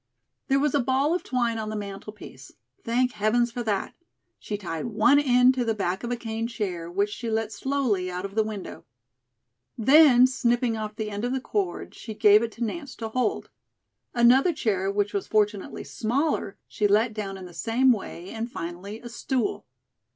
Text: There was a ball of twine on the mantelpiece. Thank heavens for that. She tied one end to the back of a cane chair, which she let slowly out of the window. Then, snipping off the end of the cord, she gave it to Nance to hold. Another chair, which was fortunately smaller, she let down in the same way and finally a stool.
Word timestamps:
There 0.47 0.57
was 0.59 0.73
a 0.73 0.79
ball 0.79 1.13
of 1.13 1.21
twine 1.21 1.59
on 1.59 1.69
the 1.69 1.75
mantelpiece. 1.75 2.51
Thank 2.83 3.11
heavens 3.11 3.51
for 3.51 3.61
that. 3.61 3.93
She 4.39 4.57
tied 4.57 4.87
one 4.87 5.19
end 5.19 5.53
to 5.53 5.63
the 5.63 5.75
back 5.75 6.03
of 6.03 6.09
a 6.09 6.15
cane 6.15 6.47
chair, 6.47 6.89
which 6.89 7.11
she 7.11 7.29
let 7.29 7.51
slowly 7.51 8.09
out 8.09 8.25
of 8.25 8.33
the 8.33 8.41
window. 8.41 8.83
Then, 9.77 10.25
snipping 10.25 10.75
off 10.75 10.95
the 10.95 11.11
end 11.11 11.23
of 11.23 11.33
the 11.33 11.39
cord, 11.39 11.93
she 11.93 12.15
gave 12.15 12.41
it 12.41 12.51
to 12.53 12.63
Nance 12.63 12.95
to 12.95 13.09
hold. 13.09 13.51
Another 14.11 14.53
chair, 14.53 14.89
which 14.91 15.13
was 15.13 15.27
fortunately 15.27 15.83
smaller, 15.83 16.57
she 16.67 16.87
let 16.87 17.13
down 17.13 17.37
in 17.37 17.45
the 17.45 17.53
same 17.53 17.91
way 17.91 18.31
and 18.31 18.49
finally 18.51 18.99
a 19.01 19.07
stool. 19.07 19.67